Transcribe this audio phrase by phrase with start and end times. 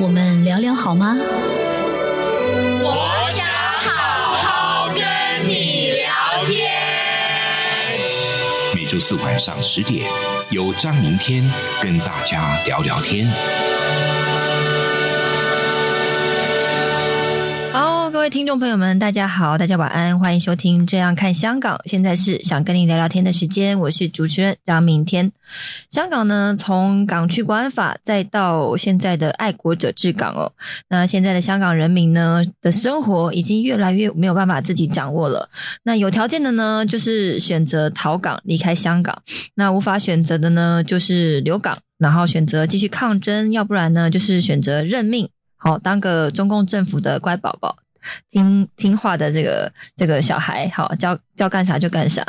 [0.00, 1.16] 我们聊聊好吗？
[2.80, 6.70] 我想好好跟你聊天。
[8.76, 10.08] 每周四晚上十点，
[10.50, 11.42] 由张明天
[11.82, 13.28] 跟大家聊聊天。
[18.28, 21.78] 位听众朋友们，大家好，大家晚安，欢迎收听《这样看香港》。
[21.86, 25.32] 现在是想跟你聊聊天的时间，我是主持人张明天。
[25.88, 30.52] 香港呢，从港区国安法再到现在的爱国者治港哦，
[30.88, 35.48] 那现在的香港人民呢的生活已经越来越没有办法自己掌握了。
[35.84, 39.16] 那有条件的呢，就是选择逃港离开香港；
[39.54, 45.26] 那无法选择的呢，就是留港，然后选择继续抗争，要不然呢，就是选择认命。
[45.56, 47.76] 好，当个中共政府的乖宝宝，
[48.30, 52.24] 听听话的这个这个小孩，好叫叫干啥就干啥。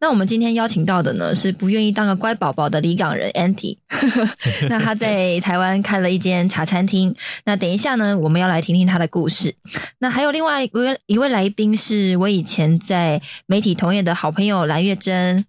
[0.00, 3.78] 那我们今天邀请到的呢，是不愿意当个乖宝宝的离港人 Andy。
[4.68, 7.14] 那他在台湾开了一间茶餐厅。
[7.44, 9.54] 那等一下呢，我们要来听听他的故事。
[9.98, 15.44] 那还有另外一位一位来宾，是我以前在媒体同业的好朋友蓝月珍。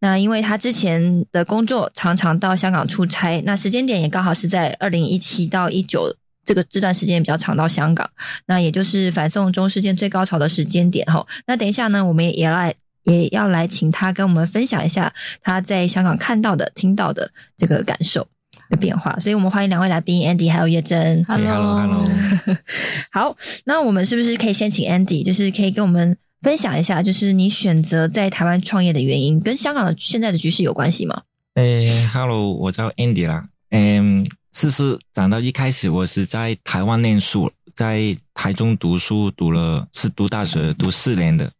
[0.00, 6.16] 那因为他之前的工作常常到香港出差，那时间点也刚好是在二零一七到一九。
[6.44, 8.08] 这个这段时间比较长到香港，
[8.46, 11.26] 那也就是反送中事件最高潮的时间点哈。
[11.46, 18.26] 那等一下呢，我们也也来也要来请他跟我们分享一下他在香港看到的、听到的这个感受
[18.70, 19.18] 的变化。
[19.18, 21.24] 所以我们欢迎两位来宾 Andy 还有叶真。
[21.24, 22.08] Hello，Hello，
[23.10, 31.22] 好，那我们是不是可以先请 Andy，就是可以跟我们分享一下，就是你选择在台湾创业的原因，跟香港的现在的局势有关系吗？
[31.54, 33.44] 诶，Hello，我叫 Andy 啦。
[33.70, 41.50] 嗯，事实讲到一开始，我是在台湾念书，在台中读书，读了是读大学，读四年的。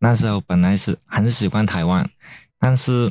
[0.00, 2.06] 那时候本来是很喜欢台湾，
[2.58, 3.10] 但是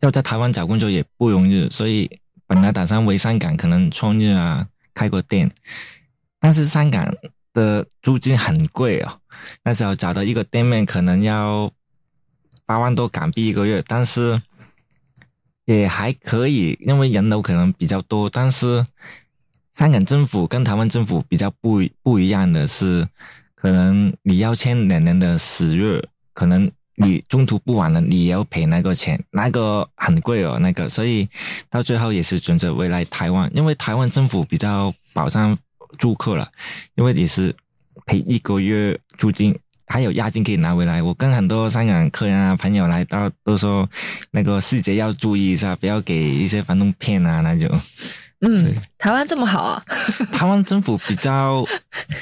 [0.00, 2.10] 要在台湾找工作也不容易，所以
[2.46, 5.50] 本来打算回香港可能创业啊，开个店。
[6.38, 7.14] 但是香港
[7.52, 9.20] 的租金很贵哦，
[9.64, 11.70] 那时候找到一个店面可能要
[12.64, 14.40] 八万多港币一个月，但是。
[15.74, 18.84] 也还可以，因为人流可能比较多，但是
[19.72, 23.06] 香港政府跟台湾政府比较不不一样的是，
[23.54, 31.28] 可能你要签两年的十月，可能你中途不完了，你也要赔那个钱，那个很贵哦，那个，所以
[31.68, 35.56] 到最后也是选择回来台湾，因为台湾政府比较保障
[35.98, 36.50] 住客了，
[36.96, 37.54] 因为你是
[38.06, 39.56] 赔一个月租金。
[39.90, 41.02] 还有押金可以拿回来。
[41.02, 43.88] 我跟很多香港客人啊、朋友来到都说，
[44.30, 47.80] 那个细节要注意一下，不要给一些房东骗啊那种。
[48.42, 49.84] 嗯，台湾这么好啊？
[50.32, 51.66] 台湾政府比较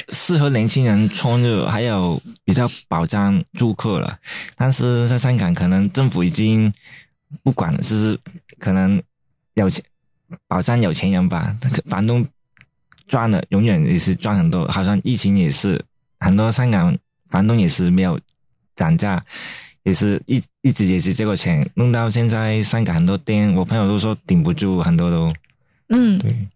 [0.08, 4.18] 适合年轻人创业，还有比较保障住客了。
[4.56, 6.72] 但是在香港，可能政府已经
[7.42, 8.18] 不管了，就是
[8.58, 9.00] 可能
[9.54, 9.84] 有钱
[10.48, 11.54] 保障有钱人吧，
[11.84, 12.26] 房东
[13.06, 14.66] 赚的永远也是赚很多。
[14.68, 15.78] 好像疫情也是
[16.18, 16.96] 很多香港。
[17.28, 18.18] 房东也是没有
[18.74, 19.24] 涨价，
[19.82, 25.32] 也是一一直也是这个钱，弄到现在香港很多店，我朋友都说顶不住，很多都，
[25.88, 26.48] 嗯，对。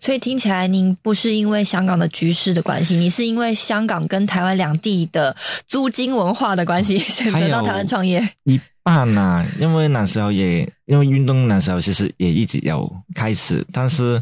[0.00, 5.36] 所以听起来您不是因为香港的局势的关系，你是因为香港跟台湾两地的
[5.68, 8.20] 租金文化的关系选择到台湾创业。
[8.42, 14.20] 一半呐、啊，因为那时候也因为运动那时候其实也一直有开始，但是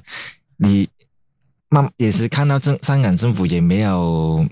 [0.59, 0.87] 你
[1.71, 4.47] 慢也是看到政香港政府也没有。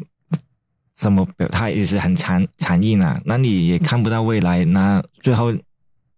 [0.96, 5.52] 什么表态也是很强强硬啊，那你也看不到未来，那最后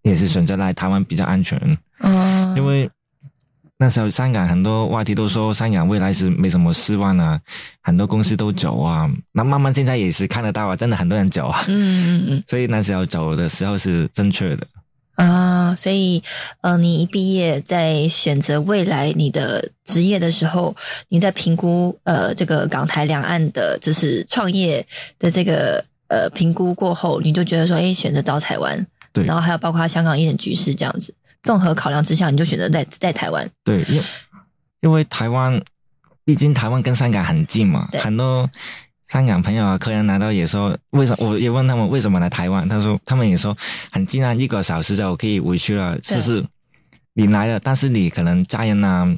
[0.02, 1.58] 也是选择来台湾比较安全。
[2.00, 2.88] 嗯，因为
[3.78, 7.40] 那时候香港很多外地都说香港未来是没什么希望啊，
[7.82, 9.10] 很多公司都走啊。
[9.32, 11.64] 那慢慢现在也是看得到啊，真的很多人走啊。
[11.68, 12.44] 嗯嗯嗯。
[12.46, 14.66] 所以那时候走的时候是正确的。
[15.16, 16.22] 啊，所以
[16.60, 20.76] 呃，你一毕业在选择未来你的职业的时候，
[21.08, 24.86] 你在评估呃这个港台两岸的就是创业
[25.18, 33.50] 的这个呃评估过后，你就觉得说，哎，选择到台湾，对，然后还有包括香港一点局势这样子，综合考量之下，你就选择在在台湾。
[33.64, 34.02] 对，因
[34.82, 35.60] 因为台湾
[36.26, 38.48] 毕竟台湾跟香港很近嘛，很多。
[39.06, 41.28] 香港朋友啊，客人来到也说，为什么？
[41.28, 43.56] 我也问他们为什么来台湾，他说他们也说
[43.92, 45.96] 很近啊，一个小时就可以回去了。
[46.02, 46.44] 是是，
[47.14, 49.16] 你来了，但是你可能家人啊，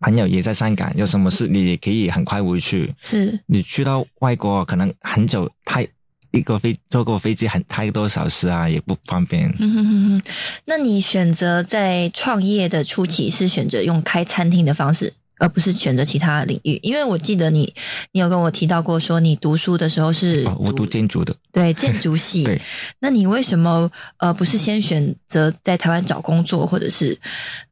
[0.00, 2.94] 朋友也在香港，有什么事你也可以很快回去。
[3.00, 5.86] 是你去到外国可能很久，太
[6.32, 9.48] 一个飞坐过飞机很太多小时啊，也不方便。
[9.58, 10.22] 嗯哼哼哼，
[10.66, 16.78] 那你选择在创业的初期是选择用开餐厅的方式，而不是选择其他领域？
[16.82, 17.72] 因为我记得你，
[18.12, 22.60] 你有跟我提到过，说你读书的时候是哦我读建筑的，对建筑系， 对，
[23.00, 27.18] 那你为什么呃不是先选择在台湾找工作，或者是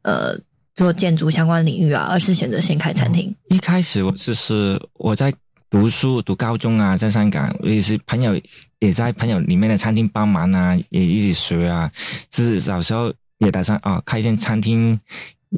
[0.03, 0.39] 呃
[0.75, 3.35] 做建筑相关领域啊，而是选择先开餐厅？
[3.49, 5.33] 一开始我就是我在
[5.71, 8.39] 读书读高中啊，在香港也是朋友
[8.79, 11.91] 也在朋友里面的餐厅帮忙啊，也一起学啊。
[12.31, 14.99] 是小时候也打算啊开一间餐厅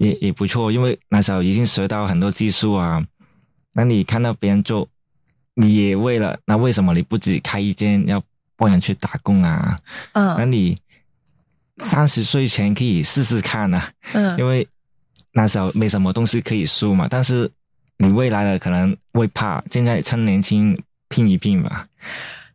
[0.01, 3.05] 也也不错，因为那时候已经学到很多技术啊。
[3.75, 4.89] 那你看到别人做，
[5.55, 8.23] 你也为了那为什么你不自己开一间，要
[8.57, 9.79] 帮人去打工啊？
[10.13, 10.77] 嗯那嗯你
[11.79, 13.93] 三十岁前可以试试看啊。
[14.13, 14.67] 嗯因为
[15.33, 17.51] 那时候没什么东西可以输嘛，但是
[17.99, 20.79] 你未来的可能会怕，现在趁年轻
[21.09, 21.87] 拼一拼吧。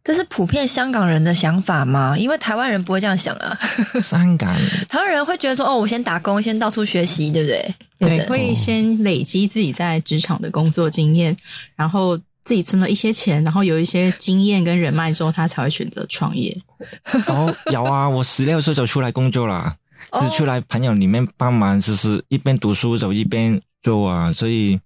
[0.03, 2.15] 这是普遍香港人的想法吗？
[2.17, 3.57] 因为台湾人不会这样想啊，
[4.03, 4.53] 香 港
[4.89, 7.75] 台湾人会觉得说，哦，我先打工，先到处学习，对不对？
[7.99, 11.37] 对，就是会先累积自己在职场的工作经验，
[11.75, 16.57] 然后自己存了一些钱，然后有一些经验跟人脉之后，他才会选择创业。
[17.27, 19.75] 哦，有啊，我十六岁就出来工作了，
[20.19, 24.79] 是出来朋友里面帮忙，就是一边读书就一边做啊，所以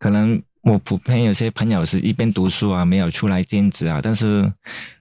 [0.00, 4.50] 可能我普遍有些朋友是一边读书啊，没有出来兼职啊，但是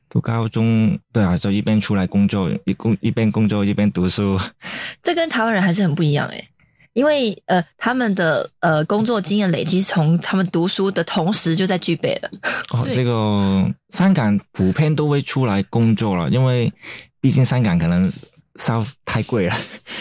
[0.10, 4.40] 读高中对啊，就一边出来工作，一工一边工作一边读书。
[5.02, 6.48] 这跟台湾人还是很不一样诶，
[6.94, 12.30] 因为呃，他们的呃工作经验累积是从他们读书的同时就在具备了。
[12.72, 16.74] 哦， 这个香港普遍都会出来工作了，因为
[17.22, 18.12] 毕竟香港可能
[18.56, 19.56] 烧太贵了，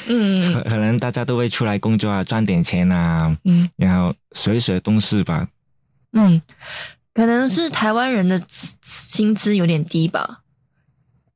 [0.06, 5.48] 嗯可可能大家都会出来工作啊，赚点钱啊，嗯然后学一学东西吧。
[6.12, 6.40] 嗯，
[7.14, 10.40] 可能是台湾人的薪薪资有点低吧。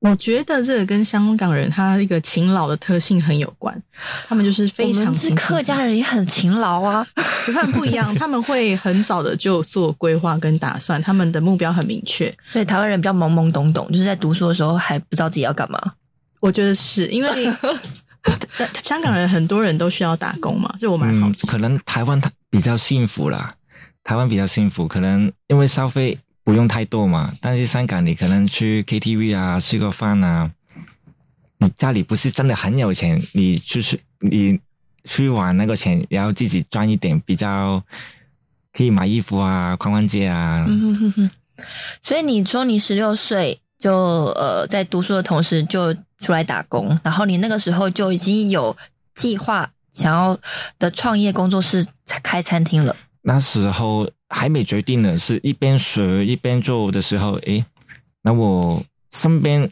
[0.01, 3.75] 我觉得这个跟香港人他一个勤劳的特性很有关，
[4.29, 7.07] 他们就是非常勤客家人，也很勤劳啊。
[7.55, 12.31] 他们不一样， 他们会很早的就做规划跟打算，他们的目标很明确。
[12.47, 15.81] 所以台湾人比较懵懵懂懂，就是在读书的时候还不知道自己要干嘛。
[16.45, 17.29] 我觉得是因为
[18.23, 18.39] 呃
[18.83, 23.55] 香港人很多人都需要打工嘛，这我蛮好嗯，可能台湾它比较幸福啦，
[24.03, 30.51] 台湾比较幸福，可能因为消费不用太多嘛，但是香港你可能去 KTV 啊，吃个饭啊，
[31.61, 34.61] 你家里不是真的很有钱，你就是你
[35.05, 37.83] 去玩那个钱然后自己赚一点，比较
[38.75, 40.67] 可以买衣服啊、逛逛街啊。
[40.69, 41.31] 嗯哼哼哼。
[42.03, 43.93] 所以你说你十六岁就
[44.35, 48.77] 呃在读书的同时就出来打工，然后你那个时候就已经有
[49.15, 50.39] 计划想要
[50.79, 51.87] 的创业工作室
[52.23, 52.97] 开餐厅了。
[53.23, 57.65] 那时候还没决定呢，是一边学一边做的时候，诶，
[58.23, 59.71] 那我身边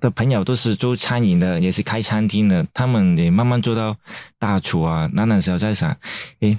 [0.00, 3.96] 的朋友都是做餐饮的，也是开餐厅的，他们也慢慢做到
[4.38, 5.08] 大厨啊。
[5.12, 5.94] 那那时候在想，
[6.40, 6.58] 诶，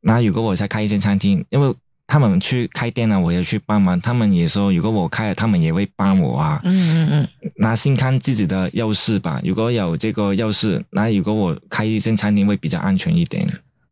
[0.00, 1.74] 那如果我再开一间餐厅，因为
[2.06, 6.60] 他们去开店了，我也去帮忙，他们也说，如果我开了，他们也会帮我啊。
[6.64, 13.48] 嗯嗯嗯，那先看自己的优势吧，如果有这个优势，那如果我开一间餐厅会比较安全一点。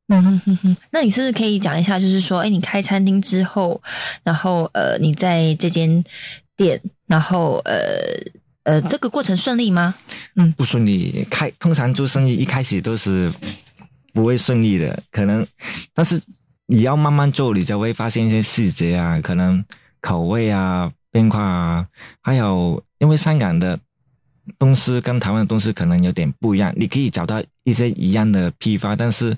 [0.09, 3.81] 嗯哼哼哼，那你是不是可以讲一下，就是说，哎，你开餐厅之后，
[4.23, 6.05] 然后呃，你在这间
[6.55, 7.75] 店，然后呃
[8.65, 9.95] 呃，这个过程顺利吗？
[10.37, 11.27] 嗯不顺利。
[11.31, 13.33] 开通常做生意一开始都是
[14.13, 15.47] 不会顺利的，可能，
[15.95, 16.21] 但是
[16.73, 19.63] 你要慢慢做，你就会发现一些细节啊，可能
[20.01, 21.87] 口味啊变化啊，
[22.23, 23.79] 还有因为香港的
[24.59, 29.37] 东西跟台湾的东西可能有点不一样，你可以找到一些一样的批发，但是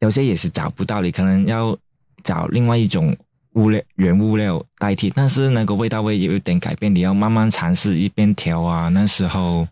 [0.00, 1.76] 有些也是找不到，你可能要
[2.22, 3.16] 找另外一种。
[3.54, 8.88] 物料原物料代替，但是那个味道会有一点改变，你要慢慢尝试，一边调啊。
[8.88, 9.64] 那时候，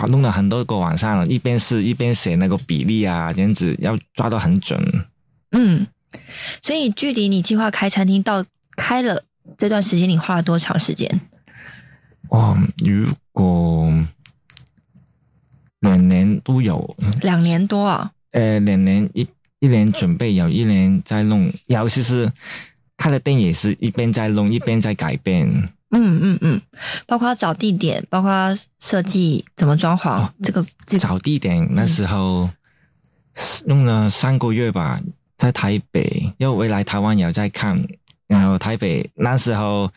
[0.00, 4.80] 哇，弄了很多个晚上了，一边试一边写那个比例啊，这样子要抓到很准。
[5.50, 5.86] 嗯，
[6.62, 8.42] 所以距离你计划开餐厅到
[8.76, 9.22] 开了
[9.58, 11.20] 这段时间，你花了多长时间？
[12.30, 13.92] 哦，如果
[15.80, 18.12] 两年都有，两年多啊。
[18.30, 19.26] 呃，两年一
[19.58, 22.32] 一年准备，有一年在弄，尤其是
[22.96, 25.70] 开了店也是一边在弄，一边在改变。
[25.90, 26.60] 嗯嗯嗯，
[27.06, 28.30] 包括找地点，包括
[28.78, 31.02] 设计怎么装潢，哦这个这个。
[31.02, 32.48] 找地点那时候
[33.66, 35.00] 用了三个月吧，
[35.36, 37.82] 在台北，因为我来台湾有在看，
[38.26, 39.90] 然后台北那时候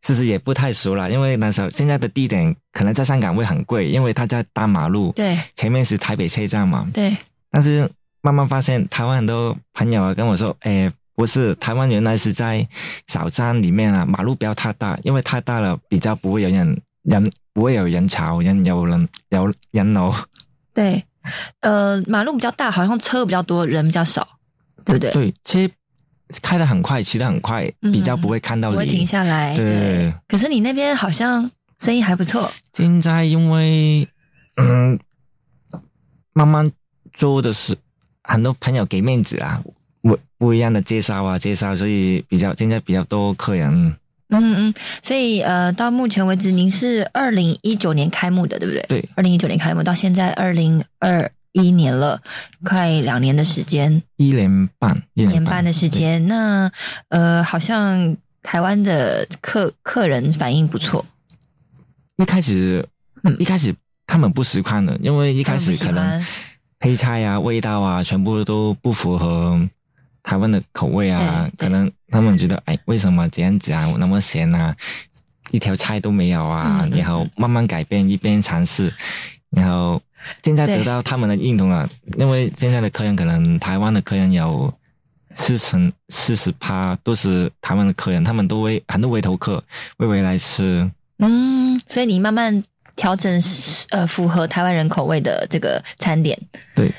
[0.00, 5.38] 其实也不太熟了，因为那时候现在的地点可能在香港会很贵，因为它在大马路，对。
[5.54, 7.16] 前面是台北车站嘛，对，
[7.50, 12.66] 但是慢慢发现台湾很多朋友啊跟我说，哎，不是台湾原来是在
[13.06, 20.14] 小站里面啊，马路不要太大，因为太大了比较不会有人人不会有人潮，人有人有人流。
[20.72, 21.04] 对，
[21.60, 24.26] 呃，马路比较大，好像车比较多，人比较少，
[24.84, 25.12] 对不对？
[25.12, 25.72] 对，车
[26.42, 29.54] 开的很快，骑的很快，比较不会看到你，不会停下来。
[29.54, 32.50] 对，可是你那边好像生意还不错。
[32.72, 34.08] 现在因为
[34.56, 34.98] 嗯，
[36.32, 36.68] 慢慢
[37.12, 37.76] 做的是
[38.24, 39.62] 很多朋友给面子啊，
[40.44, 43.96] 不不一样的介绍啊，介绍，所以比较现在比较多客人。
[44.28, 48.84] 嗯嗯，所以呃，到目前为止，您是二零一九年开幕的，对不对？
[48.88, 52.20] 对，二零一九年开幕，到现在二零二一年了，
[52.62, 56.26] 快两年的时间，一年半，一年半的时间。
[56.26, 56.70] 那
[57.08, 61.06] 呃，好像台湾的客客人反应不错。
[62.16, 62.86] 一开始，
[63.22, 63.74] 嗯，一开始
[64.06, 66.22] 他们不习惯的，因为一开始可能
[66.80, 69.58] 黑菜啊、味道啊，全部都不符合。
[70.24, 73.86] 台湾的口味啊，可能他们觉得，哎，为什么这样子啊？
[73.98, 74.74] 那么咸啊，
[75.50, 76.88] 一条菜都没有啊。
[76.90, 78.90] 然后慢慢改变，一边尝试，
[79.50, 80.00] 然后
[80.42, 81.86] 现在得到他们的认同了。
[82.18, 84.72] 因为现在的客人，可能台湾的客人有
[85.32, 89.62] 四成四十趴都是台湾的客人，他们都会很多回头客
[89.98, 90.90] 会回来吃。
[91.18, 92.64] 嗯，所以你慢慢
[92.96, 93.42] 调整，
[93.90, 96.40] 呃，符合台湾人口味的这个餐点，
[96.74, 96.90] 对，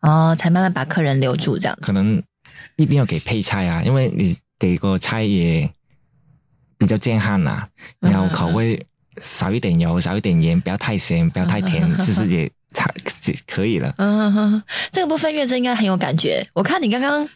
[0.00, 2.20] 哦，才慢慢把客人留住，这样可能。
[2.76, 5.70] 一定要给配菜啊，因为你给个菜也
[6.78, 7.66] 比较健康啊，
[8.00, 8.86] 然后口味
[9.18, 13.94] 少一点油，少一点盐，不要太咸，不要太甜，其实也差就可以了。
[13.98, 16.46] 嗯哼，这个部分月生应该很有感觉。
[16.52, 17.28] 我看你刚刚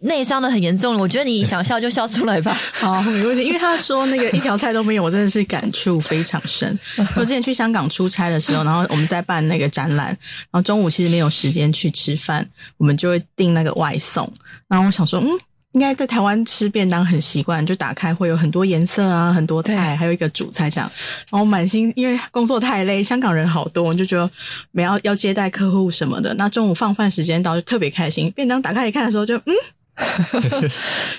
[0.00, 2.56] 内伤的很严重，我觉得你想笑就笑出来吧。
[2.74, 3.42] 好，没问题。
[3.42, 6.78] 因为他说那个一条菜都没有，我真的是感触非常深。
[7.16, 14.30] 我之前去香港出差的时候，然后我们在办那个展览，然后中午其实没有时间去吃饭，我们就会订那个外送。
[14.68, 15.28] 然后我想说，嗯。
[15.72, 20.90] 应该在台湾吃便当很习惯，就打开会有很多颜色啊，很多菜，还有一个主菜这样。
[21.30, 24.28] 然后满心因为工作太累，香港人好多，我就觉得
[24.72, 26.34] 没要要接待客户什么的。
[26.34, 28.32] 那中午放饭时间到，就特别开心。
[28.34, 29.54] 便当打开一看的时候，就嗯，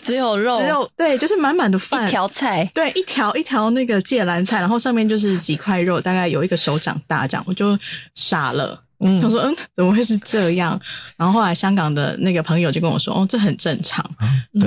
[0.02, 7.78] 只有肉，只有对，就是满满的饭，一条菜，对，一条一条那个芥蓝菜，然后上面就是几块肉，大概有一个手掌大这样，我就
[8.16, 8.84] 傻了。
[9.04, 10.80] 嗯，他说：“嗯，怎么会是这样？”
[11.18, 14.04] 然后后来香港的那个朋友就跟我说：“哦，这很正常。”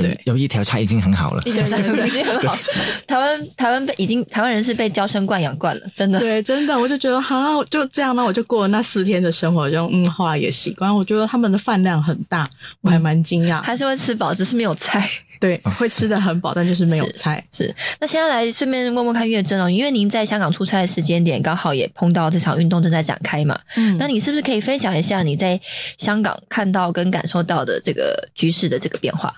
[0.00, 2.56] 对，有一条菜已经很好了，一条菜已经很好。
[3.06, 6.18] 台湾台湾被已经台湾人是被娇生惯养惯了，真的。
[6.18, 10.92] 对，真的，我就觉得好，就这样呢，我就过了那四天的生活，就嗯，后来也习惯。
[10.94, 12.48] 我觉得他们的饭量很大，
[12.80, 15.08] 我还蛮惊讶，还是会吃饱，只是没有菜。
[15.38, 17.44] 对，会吃的很饱，但就是没有 菜。
[17.52, 17.72] 是。
[18.00, 23.56] 那现在来顺便问问看月珍哦，因为您在香港出差的时间点刚好也碰到这场运动正在展开嘛。
[23.76, 24.23] 嗯，那你。
[24.24, 25.60] 是不是可以分享一下你在
[25.98, 29.32] 香港看到跟感受到的这个局势的这个变化？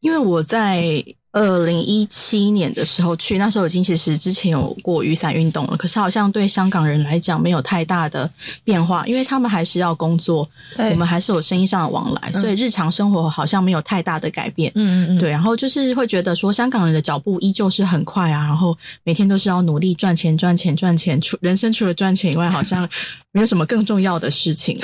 [0.00, 1.04] 因为我在。
[1.32, 8.28] 二零一七年的时候去，那时候已经其实之前有过雨伞运动了，可是好像对香港人来讲没有太大的
[8.64, 14.72] 变化，因为他们还是要工作，我们还是有生意上的往来，所以日常生活好像没有太大的改变。
[14.74, 22.88] 嗯嗯嗯，对，然后就是会觉得说香港人的脚步依旧是很快啊，然后每天都是要努力赚钱、赚钱、赚钱，除人生除了赚钱以外，好像
[23.30, 24.76] 没有什么更重要的事情。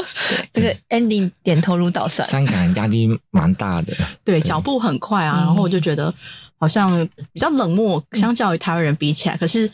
[0.52, 5.85] 这个 ending 点头如捣蒜，香港人压力蛮大的，对，脚步很快啊，然后我就。
[5.86, 6.12] 觉得
[6.58, 9.36] 好像比较冷漠，相较于台湾人比起来。
[9.36, 9.70] 可是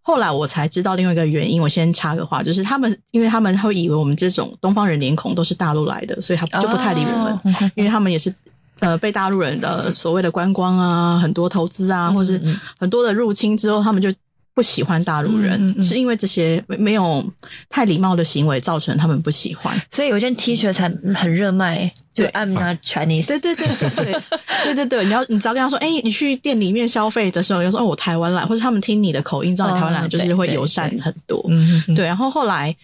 [0.00, 1.60] 后来我才知道另外一个原因。
[1.60, 7.72] 我先插个话，就是他们，因为他们会以为我们这种东方人脸孔都是大陆来的，所以他就不太理我们。
[7.74, 8.32] 因为他们也是
[8.80, 12.40] 呃被大陆人的所谓的观光啊，很多投资啊，或是
[12.78, 14.12] 很多的入侵之后，他们就
[14.56, 17.22] 不喜欢大陆人是因为这些没没有
[17.68, 19.78] 太礼貌的行为造成他们不喜欢。
[19.90, 23.90] 所以有一件 t 恤才很热卖就 i'm not chinese 对对对对
[24.64, 32.74] 对对对你要你只要跟他说哎你去店里面消费的时候就说哦我台湾来或者他们听你的口音知道你台湾来就是会友善很多嗯对然后后来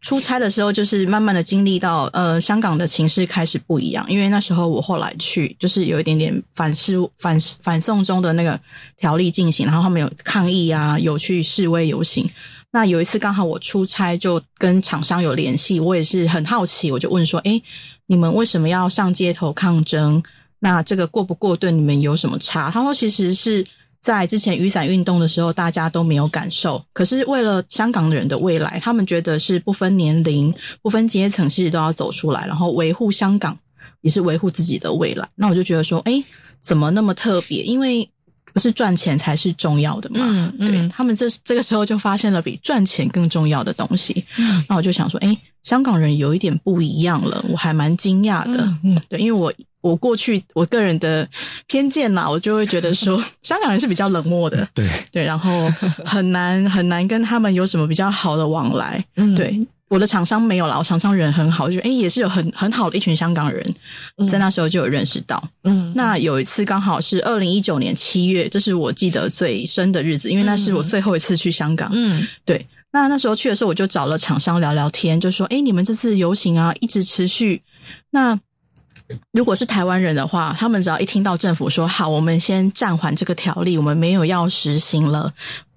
[0.00, 8.58] 出差的时候，就是慢慢的经历到，呃，香港的情势开始不一样，因为那时候我后来去，就是有一点点反示反反送中的那个
[8.96, 12.28] 条例进行，然后他们有抗议啊，有去示威游行。
[12.72, 17.60] 那有一次刚好我出差，就跟厂商有联系，我也是很好奇，我就问说，哎。
[18.06, 20.20] 你们为什么要上街头抗争？
[20.58, 22.68] 那这个过不过对你们有什么差？
[22.68, 23.64] 他说，其实是
[24.00, 26.82] 在之前雨伞运动的时候，大家都没有感受。
[26.92, 33.58] 可是为了香港人的未来，他们觉得是不分年龄、不分阶层，其实都要走出来，然后维护香港，
[34.00, 35.28] 也是维护自己的未来。
[35.34, 36.24] 那我就觉得说，哎，
[36.60, 37.62] 怎么那么特别？
[37.62, 38.08] 因为
[38.52, 40.18] 不是赚钱才是重要的嘛？
[40.58, 44.24] 嗯，对他们这这个时候就发现了比赚钱更重要的东西。
[44.38, 48.64] 嗯，那我就想说，哎，香港人有一点不一样了，我还蛮惊讶的。
[48.82, 51.28] 嗯，对，因为我我过去我个人的
[51.66, 54.66] 偏见呐，我就会觉得说， 香港人是比较冷漠的。
[54.74, 55.66] 对对，然后
[56.04, 59.04] 很难很难跟他们有什么比较好的往来。
[59.16, 59.66] 嗯，对。
[59.88, 63.74] 我的厂商没有啦，我厂商人很好，就哎也是有很很好的一群香港人，
[64.28, 65.42] 在那时候就有认识到。
[65.64, 71.90] 嗯，那有一次刚好是二零一九年七月，这是我记得最深的日子，因为那是我最后一次去香港。
[71.92, 72.64] 嗯，对。
[72.92, 77.60] 那那时候去的时候，我就找了厂商聊聊天，就说：“哎，你们这次游行啊，一直持续。
[78.10, 78.38] 那
[79.32, 85.30] 如果是台湾人的话，他们只要一听到政府说好，我们先暂缓这个条例，我们没有要实行了。”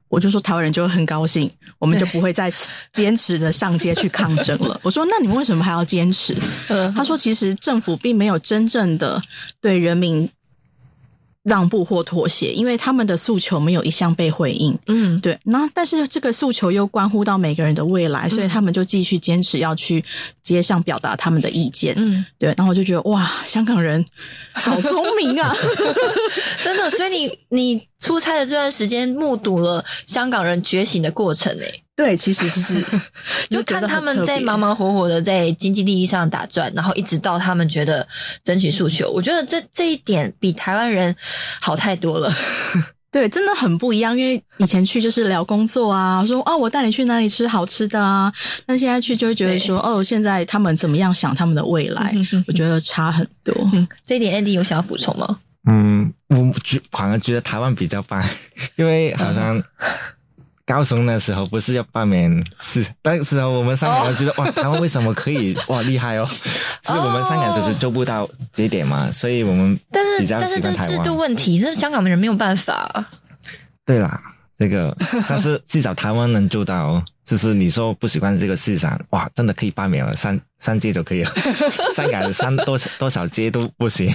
[0.09, 1.49] 我就说台湾人就会很高兴，
[1.79, 2.53] 我们就不会再
[2.91, 4.79] 坚持的上街去 抗争了。
[4.83, 6.35] 我说那你们为什么还要坚持？
[6.95, 9.19] 他说其实政府并没有真正的
[9.59, 10.29] 对人民。
[11.43, 14.77] 让步或妥协，因为他们的诉求没有一项被回应。
[14.87, 15.37] 嗯，对。
[15.43, 20.03] 那但是这个诉求又关乎到每个人的未来，所以他们就继续坚持要去
[20.41, 21.93] 街上表达他们的意见。
[21.97, 22.53] 嗯，对。
[22.57, 24.03] 然后我就觉得哇，香港人
[24.53, 25.53] 好聪明啊！
[26.63, 31.82] 真的，所以你你出差的这段时间，目睹了香港人觉醒的过程诶。
[31.95, 32.83] 对，其实是
[33.51, 38.07] 就看他们在忙忙活活的在经济利益上打转，然后一直到他们觉得
[38.43, 41.15] 争取诉求，我觉得这这一点比台湾人
[41.61, 42.33] 好太多了。
[43.11, 44.17] 对，真的很不一样。
[44.17, 48.33] 因为以前去就是聊工作啊，说哦，我带你去哪里吃好吃的啊。
[48.65, 52.11] 但现在去就会觉得说，哦，现在他们怎么样想他们的未来？
[52.47, 53.55] 我觉得差很多。
[54.03, 55.37] 这一点，Andy 有想要补充吗？
[55.69, 58.19] 嗯，我觉反而觉得台湾比较棒，
[58.77, 59.63] 因为好像。
[60.65, 66.25] 高雄的时候不是要罢免是，当时候我们香港人觉得哇，台湾为什么可以哇厉害哦？
[66.83, 73.05] 是我们香港就是做不到这一点嘛，所以我们但是但是这制度问题，这香港人没有办法。
[73.85, 74.21] 对啦。
[74.63, 74.95] 这个，
[75.27, 81.31] 但是至少台湾能做到，就是你说不喜欢这个市场，哇，真的可以罢免了，三三届就可以了，
[81.93, 84.09] 再 改三多多少届都不行。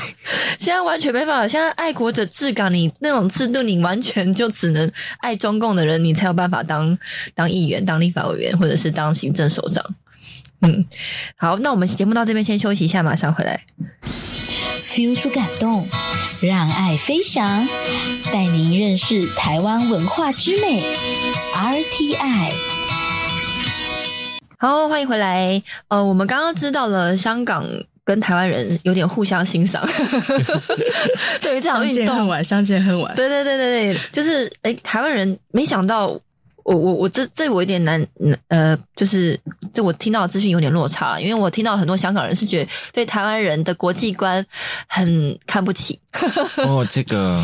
[0.58, 6.98] 现在完全没办法，现在爱国者治港，你那种制度，你完全就只能爱中共的人，你才有办法当
[7.34, 9.84] 当议员、当立法委员，或者是当行政首长。
[10.62, 10.82] 嗯，
[11.37, 13.64] 好，那我们节目到这边先休息一下，马上回来。
[14.82, 15.87] feel 出感动，
[16.40, 17.68] 让爱飞翔，
[18.32, 20.82] 带您认识台湾文化之美。
[21.54, 22.52] RTI，
[24.58, 25.62] 好，欢迎回来。
[25.88, 27.64] 呃，我们刚刚知道了香港
[28.04, 29.86] 跟台湾人有点互相欣赏，
[31.40, 33.14] 对于这场运动，很晚，相见恨晚。
[33.14, 36.18] 对对对对对，就是哎，台湾人没想到。
[36.64, 38.06] 我我我这这我有点难
[38.48, 39.40] 呃，就是
[39.72, 44.44] 这我听到的资讯有点落差，因为我听到很多香港人是觉得对台湾人的国际观
[44.86, 45.98] 很看不起。
[46.58, 47.42] 哦，这个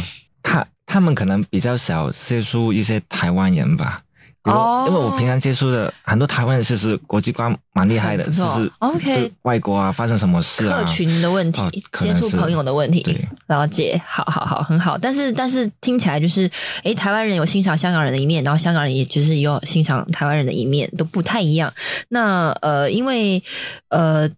[0.95, 4.01] 他他们可能比较少接触一些台湾人吧。
[4.45, 13.05] 哦，因为我平常接触的很多台湾人，其实国际观蛮厉害的，就是 OK 外国啊发生什么事啊，客群的问题，接触朋友的问题，
[13.49, 14.97] 了解，好好好，很好。
[14.97, 16.49] 但是但是听起来就是，
[16.85, 21.75] 哎，台湾人有欣赏香港人的一面，然后香港人也就是有欣赏台湾人的一面，都不太一样。
[22.09, 23.43] 那呃，因为
[23.89, 24.29] 呃，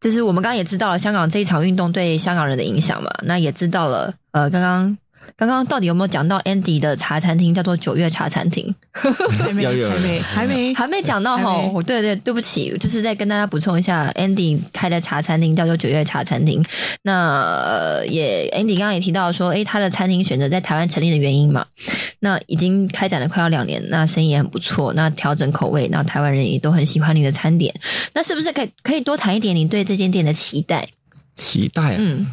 [0.00, 4.96] 就是我们刚刚也知道了香港这一场运动对香港人的影响嘛，那也知道了呃，刚刚。
[5.34, 8.74] 刚刚到底有没有讲到 Andy 的茶餐厅叫做九月茶餐厅？
[8.92, 11.62] 还没，还没，还没，还没讲到哈。
[11.86, 16.64] 对对，对不起，就是再跟大家补充一下，Andy 开的茶餐厅叫做九月茶餐厅。
[17.02, 21.66] 那也 Andy 刚刚也提到说，哎，他的餐厅选择在台湾成立的原因嘛？
[22.20, 24.92] 那已经开展了快要两年，那生意也很不错。
[24.94, 27.74] 那调整口味，那台湾人也都很喜欢你的餐点。
[28.14, 30.88] 那是不是可以可以多谈一点你对这间店的期待？
[31.34, 32.26] 期待，嗯，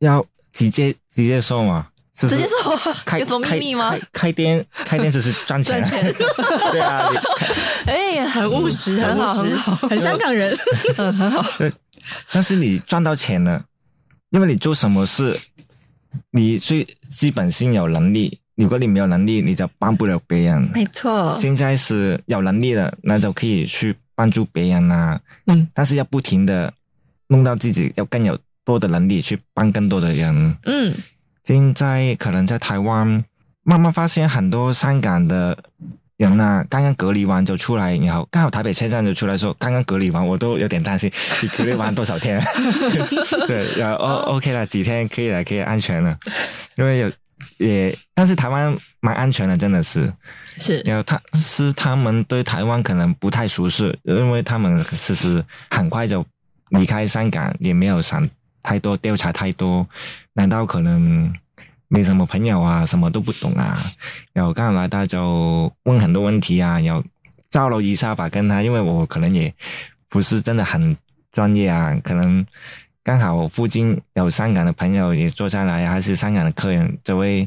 [0.00, 0.24] 要。
[0.54, 2.72] 直接直接说嘛，直接说，
[3.18, 3.94] 有什么秘密吗？
[4.12, 5.82] 开店开店 就是赚钱，
[6.72, 7.10] 对啊，
[7.86, 10.56] 哎呀，很务实，很好，很好，很香港人，
[10.96, 11.44] 嗯，很好。
[12.30, 13.64] 但是你赚到钱了，
[14.30, 15.36] 因为你做什么事，
[16.30, 18.38] 你最基本性有能力。
[18.56, 20.62] 如果你没有能力，你就帮不了别人。
[20.72, 25.20] 没错，现在是有能力了，那就可以去帮助别人啊。
[25.46, 26.72] 嗯，但是要不停的
[27.26, 28.38] 弄到自己要更有。
[28.64, 30.56] 多的能力去帮更多的人。
[30.64, 30.96] 嗯，
[31.44, 33.24] 现在可能在台湾
[33.62, 35.56] 慢慢发现很多香港的
[36.16, 41.10] 人啊，刚刚隔离完就出来，然后刚好台北车站就出来说，刚刚隔离完，我都有点担心，
[41.42, 42.40] 你隔离完多少天？
[43.46, 46.16] 对，然后 O OK 了，几天可以了，可以安全了。
[46.76, 47.12] 因为有
[47.58, 50.12] 也，但是台湾蛮安全的，真的是
[50.58, 50.80] 是。
[50.80, 56.24] 然后他是他们对台湾可能不太熟悉，因为他们其实很快就
[56.70, 58.28] 离开香港，也没有想。
[58.64, 59.86] 太多调查太多，
[60.32, 61.32] 难道可能
[61.86, 63.92] 没什么朋友啊，什么都不懂啊。
[64.32, 67.04] 然后刚来他就问很多问题啊，然后
[67.50, 69.54] 交流一下吧，跟他，因为我可能也
[70.08, 70.96] 不是真的很
[71.30, 72.44] 专业啊，可能
[73.04, 77.46] 刚好我附近有香港的朋友也坐下来，还是香港的客人，就会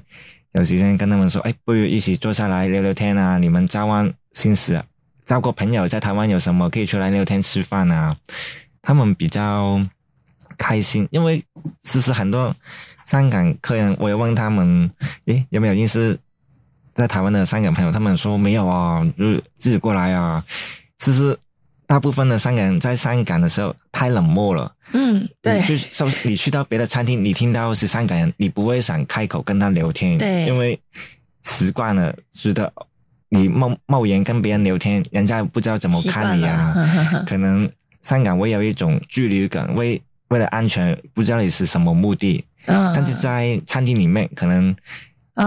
[0.53, 4.85] 有时间跟他们说，哎，不如一起坐下来聊聊天啊，你们交换心思啊。
[5.25, 8.15] 交个朋友在台湾有什么可以出来聊天吃饭啊？
[8.81, 9.81] 他们比较
[10.57, 11.43] 开心，因为
[11.81, 12.55] 其实很多
[13.05, 14.89] 香港客人，我也问他们，
[15.25, 16.17] 诶有没有认识
[16.93, 17.91] 在台湾的香港朋友？
[17.91, 20.43] 他们说没有啊，就自己过来啊。
[20.97, 21.37] 其实
[21.85, 24.71] 大部分的香港人在香港的时候太冷漠了。
[24.93, 30.79] 嗯，对，就是你去到别的餐厅，你听到是香港人，你不会想开口跟他聊天，对，因为
[31.43, 32.71] 习惯了，觉得。
[33.29, 36.73] 你冒冒言跟别人聊天，人家不知道怎么看你啊。
[37.27, 37.69] 可能
[38.01, 42.43] 香港会有一种距离感，为为了安全，不知道你是什么目的。
[42.65, 44.75] 但是在餐厅里面，可能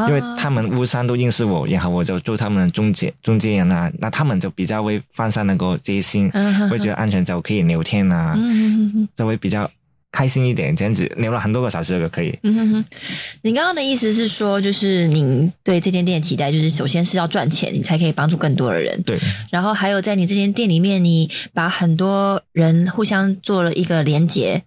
[0.08, 6.30] 因为他们互相都认识我，然后我就做他们的中介中介人啊，那他们就比较会放下那个戒心，
[6.70, 8.36] 会觉得安全就可以聊天啊，
[9.14, 9.70] 就会比较。
[10.12, 12.36] 开心一点，这样子聊了很多个小时就可以。
[12.42, 12.84] 嗯哼哼，
[13.42, 19.00] 你刚刚的意思是说，就是您对这间店的期待，就是首先是要赚钱，你才可以帮助更多的人。
[19.04, 19.16] 对。
[19.52, 24.64] 然后还有在你这间店里面，你把很多人互相做了一个连接，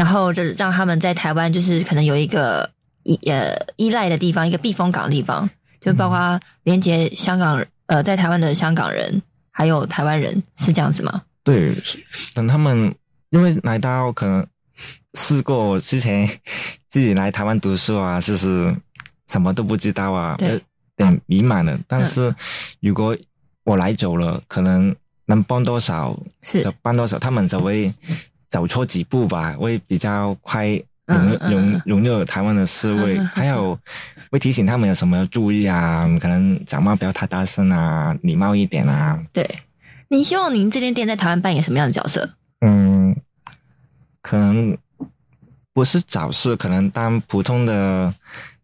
[0.00, 2.70] 然后就让他们在台湾就是可能有一个
[3.02, 5.46] 依呃依赖的地方，一个避风港的地方，
[5.78, 11.20] 就包括连接香港呃在台湾的香港人，还有台湾人，是这样子吗？
[11.44, 11.76] 对，
[12.32, 12.94] 等他们
[13.28, 14.46] 因为来到可能。
[15.14, 16.24] 试过之前
[16.86, 18.72] 自己来台湾读书啊，就是
[19.26, 20.60] 什么都不知道啊，有
[20.96, 21.76] 点迷茫的。
[21.88, 22.32] 但是
[22.78, 23.16] 如果
[23.64, 24.94] 我来久了，可能
[25.26, 27.92] 能帮多少就帮多少，他们就会
[28.50, 30.66] 走错几步吧，会比较快
[31.06, 33.78] 融融融入台湾的思维，还有
[34.30, 39.18] 会提醒他们有什么要注意啊，可能讲话不要太大声啊，礼貌一点啊。
[39.32, 39.48] 对，
[40.08, 42.34] 您希望您这间店在台湾扮演什么样的角色？
[42.60, 43.16] 嗯，
[44.20, 44.76] 可能。
[45.72, 48.12] 不是找事，可能当普通的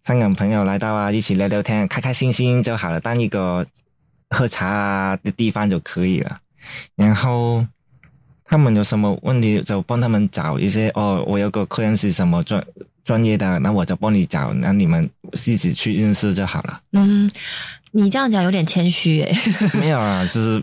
[0.03, 2.99] 香港朋友来到啊，一起聊聊天，开开心心就好了。
[2.99, 3.65] 当一个
[4.31, 6.41] 喝茶的地方就可以了。
[6.97, 7.65] 然后
[8.49, 10.89] 他们有什么问题，就帮他们找一些。
[10.91, 12.65] 哦，我有个客人是什么专
[13.05, 16.81] 专业的，那我就帮你找，那你们自己去认识就好了。
[16.93, 17.31] 嗯，
[17.93, 19.37] 你这样讲有点谦虚诶。
[19.79, 20.63] 没有啊，是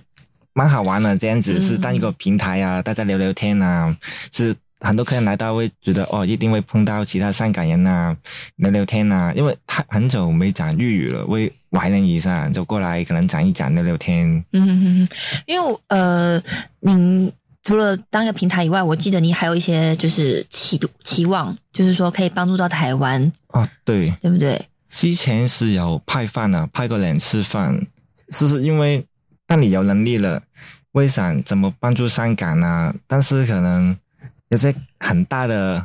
[0.53, 3.95] 蛮好玩的，这样子是当一个平台啊，大家聊聊天啊，
[4.31, 4.55] 是。
[4.85, 8.13] 很多客人来到会觉得哦，一定会碰到其他香港人啊，
[8.57, 14.27] 聊聊天啊，因为他很久没讲粤语了，会怀念一下，就过来可能讲一讲聊聊天。
[14.51, 15.09] 嗯哼哼，
[15.45, 16.43] 因为呃，
[16.81, 17.31] 您
[17.63, 24.67] 除了当一个平台以外，我记得你还有一些就是期期望，就是说可以帮助到台湾啊，对，对不对？
[24.87, 27.87] 之前是有派饭的，派个人吃饭，
[28.29, 29.05] 是是因为
[29.47, 30.41] 当你有能力了，
[30.91, 32.93] 会想怎么帮助香港呢？
[33.07, 33.97] 但是可能。
[34.49, 35.83] 有些很大的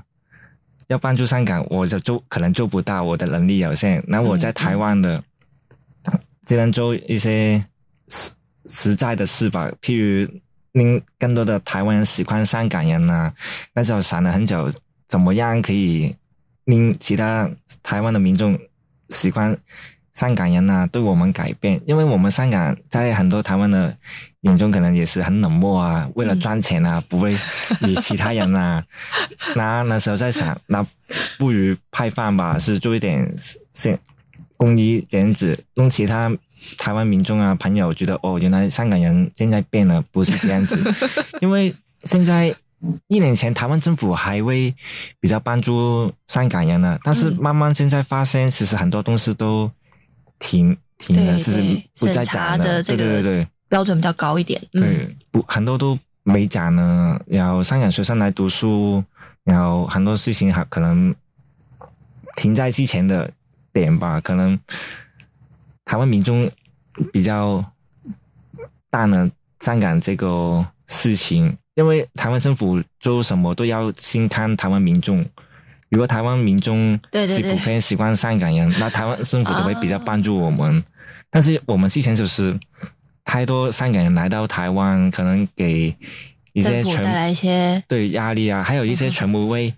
[0.88, 4.04] 要帮助香港，我就做可能做不到，我的能力有限。
[4.06, 5.24] 那我在台湾的
[6.44, 7.64] 只能做一些
[8.08, 8.30] 实
[8.66, 10.30] 实在的事吧，譬如
[10.78, 13.32] 令更多的台湾人喜欢香港人呐。
[13.74, 14.70] 那时候想了很久，
[15.08, 16.14] 怎么样可以
[16.64, 17.50] 令其他
[17.82, 18.58] 台湾的民众
[19.08, 19.58] 喜欢
[20.12, 21.80] 香港人呐，对我们改变？
[21.84, 23.96] 因为我们香港在很多台湾的。
[24.42, 27.36] 眼中可能也是很冷漠啊，为了赚钱啊，不会
[27.80, 28.82] 理其他人啊。
[29.56, 30.80] 那那时候在想，那
[31.36, 33.36] 不如派饭吧，是做一点
[33.72, 33.98] 现
[34.56, 36.30] 公益这样子，让其他
[36.76, 40.78] 台湾民众啊朋友觉得哦，原来香港人现在变了，不是这样子。
[41.40, 42.54] 因为现在
[43.08, 44.74] 一年前台湾政府还会
[45.20, 49.70] 比较帮助香港人呢，但是慢慢现在发现，其实很多东西都
[50.38, 51.60] 停停了，是
[51.98, 52.82] 不再讲了。
[52.82, 53.48] 对对对对。
[53.68, 57.20] 标准比较高一点，对，不很多都没讲呢。
[57.26, 59.04] 然后香港学生来读书，
[59.44, 61.14] 然后很多事情还可能
[62.36, 63.30] 停在之前的
[63.70, 64.18] 点吧。
[64.22, 64.58] 可能
[65.88, 66.48] 台湾民众
[67.12, 67.64] 比较
[68.90, 69.28] 大呢
[69.60, 75.24] 香港这个事情，因为台湾政府做什么都要先看台湾民众。
[75.88, 80.84] 如果台湾民众是普遍习惯香港人，那台湾政府就会比较帮助我们。
[81.30, 82.58] 但是我们之前就是。
[83.30, 85.94] 太多香港人来到台湾，可能给
[86.54, 89.74] 一些带来一些对压力啊，还有一些全部会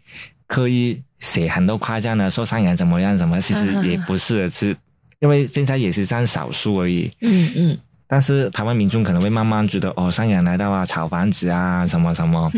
[0.47, 4.77] 刻意写很多夸张的，说香港怎么样怎么，其实也不是，是
[5.21, 7.11] 因为现在也是占少数而已。
[7.21, 7.79] 嗯嗯。
[8.07, 12.51] 但是台湾民众可能会慢慢觉得，哦，香港人来到啊，炒房子啊，什么什么。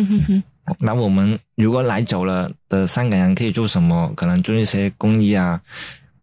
[0.78, 4.10] 那我们如果来走了的香港人可以做什么？
[4.16, 5.60] 可能做一些公益啊，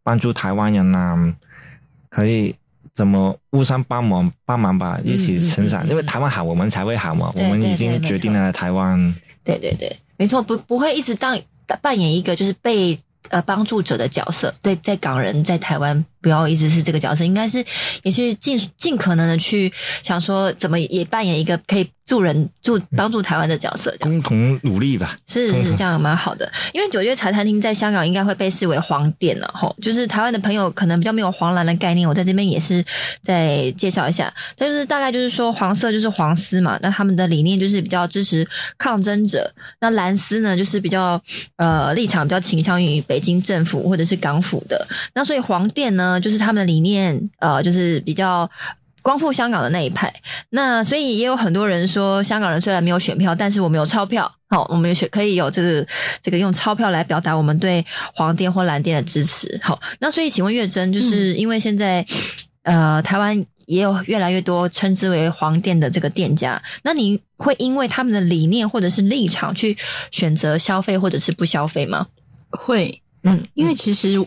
[0.02, 1.16] 帮助台湾人啊，
[2.10, 2.56] 可以
[2.92, 5.88] 怎么互相帮忙帮忙吧，一起成长。
[5.88, 7.32] 因为台湾好，我们才会好嘛。
[7.36, 9.14] 我们已经决定了台湾。
[9.44, 11.40] 对对对，没错，不不会一直当
[11.84, 12.98] 扮演一个就是被
[13.30, 14.52] 呃帮助者的角色。
[14.64, 16.04] 对，在港人在台湾。
[16.22, 17.64] 不要一直是这个角色，应该是
[18.04, 19.72] 也是尽尽可能的去
[20.04, 25.18] 想说，怎么也扮演一个可以助人助帮助台湾的角色，共同努力吧。
[25.28, 32.84] 是是这样蛮好的，因为九月茶餐厅在香港应该会被视为黄店了吼，就是台湾的朋友可能比较没有黄蓝的概念，我在这边也是
[33.22, 38.46] 再介绍一下，就是大概就是说黄色就是黄丝嘛，那他们的理念就是比较支持
[38.78, 41.22] 抗争者，那蓝丝呢就是比较
[41.58, 46.09] 呃立场比较倾向于北京政府或者是港府的，那所以黄店呢。
[46.10, 48.50] 呃，就是他们的理念，呃，就是比较
[49.02, 50.12] 光复香港的那一派。
[50.50, 55.88] 那所以也有很多人说，香港人虽然没有选票，但是我们有钞票，好，我们有选可以有这个
[56.22, 59.60] 这个用钞票来表达我们对黄店或蓝店的支持。
[59.64, 62.06] 好，那所以请问月珍，就是因为现在
[62.64, 69.78] 呃，台湾也有越来越多称之为黄店的这个店家，那你会因为他们的理念或者是立场去
[70.12, 72.08] 选择消费或者是不消费吗？
[72.50, 74.26] 会，嗯，因为其实。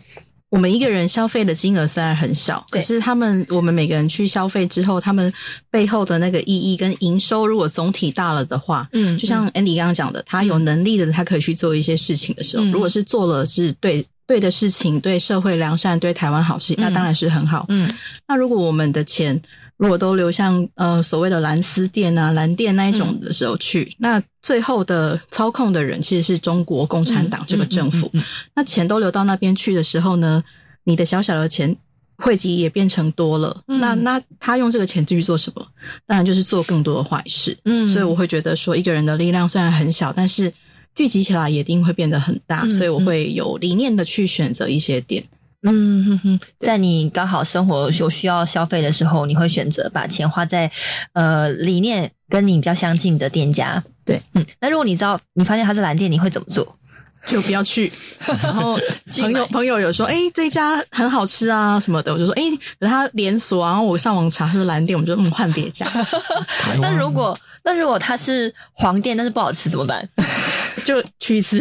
[0.52, 5.32] 我们一个人消费的金额虽然很小，可是他们我们每个人去消费之后，他们
[5.70, 17.64] 背后的那个意义跟营收，如果总体大了的话，嗯，就像 Andy 刚刚讲的，他有能力的，他可以去做一些事情的时候，如果是做了是对对的事情，对社会良善，对台湾好事，那当然是很好。
[17.70, 17.90] 嗯，
[18.28, 19.40] 那如果我们的钱。
[19.82, 28.08] 如果都流向呃所谓的蓝丝店啊、蓝店那一种的时候去，那最后的操控的人其实是中国共产党这个政府。
[28.54, 30.44] 那钱都流到那边去的时候呢，
[30.84, 31.76] 你的小小的钱
[32.18, 33.60] 汇集也变成多了。
[33.66, 35.66] 那那他用这个钱继续做什么？
[36.06, 37.58] 当然就是做更多的坏事。
[37.64, 40.52] 嗯，所以我会觉得说，一个人的力量虽然很小，但是
[40.94, 42.70] 聚集起来也一定会变得很大。
[42.70, 45.24] 所以我会有理念的去选择一些店。
[45.64, 50.70] 嗯哼哼，在你刚好生活有需要消费的时候，你会选择把钱花在
[51.12, 53.82] 呃理念跟你比较相近的店家。
[54.04, 56.76] 对，嗯，那如果你知道你发现它是蓝店，你会怎么做？
[57.26, 57.92] 就不要去。
[58.42, 58.78] 然后
[59.10, 62.42] 朋友朋友有说，哎，这家很好吃啊什么的，我就说，哎，
[62.80, 63.70] 它连锁啊。
[63.70, 65.86] 然后我上网查它是蓝店，我们就嗯换别家。
[66.80, 70.08] 那如果那如果它是黄店，但是不好吃怎么办？
[70.84, 71.58] 就去一次，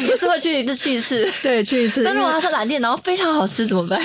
[0.00, 2.02] 一次会去就去一次，对，去一次。
[2.02, 4.00] 但如果它是蓝店，然后非常好吃怎么办？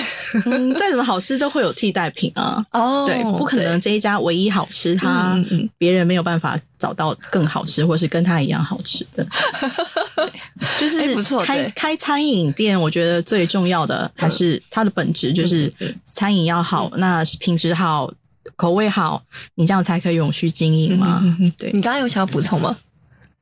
[0.46, 2.64] 嗯，再怎么好吃都会有替代品啊。
[2.72, 5.36] 哦，对，不可能这一家唯一好吃，它
[5.76, 9.24] 别人没有办法找到更好吃，或是跟他一样好吃的。
[10.16, 10.32] 对，
[10.80, 11.44] 就是不错。
[11.44, 15.70] 开开餐饮店，我觉得最重要的还是它的本质，就是
[16.02, 18.10] 餐饮要好，那品质好，
[18.56, 19.22] 口味好，
[19.56, 21.22] 你这样才可以永续经营嘛。
[21.58, 22.76] 对你刚刚有想要补充吗？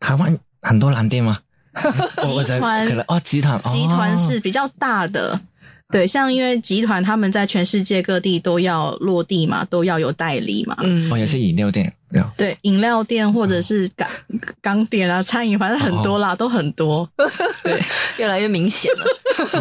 [0.01, 1.39] 台湾很多蓝店吗？
[2.19, 5.39] 集团可能哦，集团集团是比较大的，
[5.91, 11.91] 对，像因为集团他们在全世界各地都要落地嘛，都要有代理嘛，嗯，哦，也是饮料店，
[12.37, 14.07] 对，饮料店或者是港
[14.61, 17.09] 港点啊，餐饮反正很多啦，都很多，
[17.65, 17.81] 对，
[18.19, 19.05] 越来越明显了，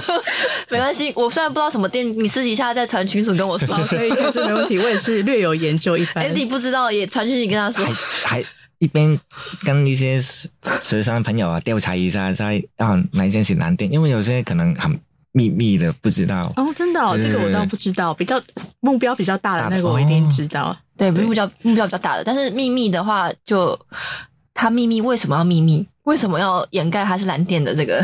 [0.70, 7.86] 没关系，我虽然不知道什么店，你私底下再传群组跟我说，可以，这没问题，我也是略有研究一番，Andy 不知道也传讯息跟他说，
[8.26, 8.44] 还。
[8.80, 9.20] 一边
[9.66, 10.22] 跟一些
[10.84, 15.00] 学生朋友啊调查一下，在啊哪一间是蓝店，因为有些可能很
[15.38, 16.74] 秘密的，不知道哦。
[16.76, 18.14] 真的，哦，这个我倒不知道。
[18.14, 18.42] 比较
[18.80, 20.76] 目标比较大的那个，我一定知道。
[20.98, 23.80] 对，目标目标比较大的，但是秘密的话，就
[24.54, 25.86] 他秘密为什么要秘密？
[26.04, 28.02] 为什么要掩盖它是蓝店的这个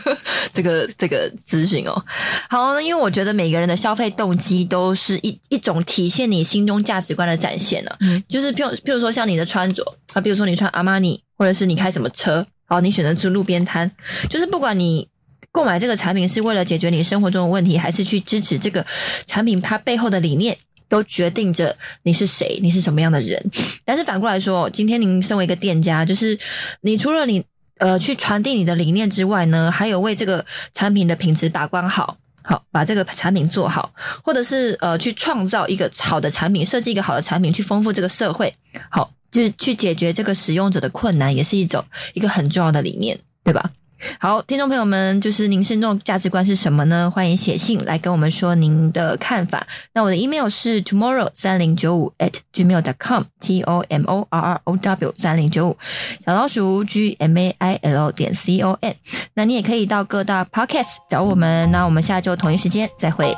[0.54, 2.02] 这个这个资讯哦？
[2.48, 7.90] 好，因为我觉得每个人的消费动机都是一一种体现你心中价值观的展现呢。
[8.00, 13.90] 嗯，就是譬如譬如说像你的穿着啊，比如说你穿阿玛尼，或者是你开什么车，好，你选择住路边摊，
[14.30, 15.06] 就是不管你
[15.52, 18.84] 购买这个产品是为了解决你生活中的问题，还是去支持这个
[19.26, 20.58] 产品它背后的理念。
[20.88, 23.42] 都决定着你是谁，你是什么样的人。
[23.82, 26.38] 但是反过来说，今天您身为一个店家，就是
[26.82, 27.42] 你除了你
[27.78, 33.90] 呃去传递你的理念之外呢，还有为这个产品的品质把关好，好把这个产品做好，
[34.22, 38.54] 或者是呃去创造一个好的产品，设计一个好的产品，去丰富这个社会，
[38.90, 43.70] 好就是去解决这个使用者的困难，也是一种一个很重要的理念，对吧？
[44.18, 47.10] 好，听众朋友们，就是您心中价值观是什么呢？
[47.10, 49.66] 欢迎写信来跟我们说您的看法。
[49.92, 55.12] 那我的 email 是 tomorrow 三零九五 at gmail dot com，t o m o r r o w
[55.14, 55.76] 三零九五
[56.24, 58.92] 小老鼠 g m a i l 点 c o m。
[59.34, 61.70] 那你也可以到各大 podcast 找我们。
[61.70, 63.34] 那我们下周同一时间再会。